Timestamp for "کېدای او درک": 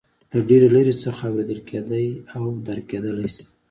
1.69-2.85